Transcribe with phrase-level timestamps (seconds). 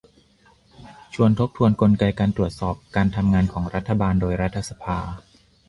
[1.13, 4.97] ชวนทบทวนกลไกการตรวจสอบการทำงานของรัฐบาลโดยรัฐสภา